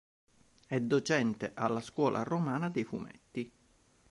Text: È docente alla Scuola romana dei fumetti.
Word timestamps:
È 0.65 0.79
docente 0.79 1.51
alla 1.53 1.79
Scuola 1.79 2.23
romana 2.23 2.71
dei 2.71 2.83
fumetti. 2.85 3.51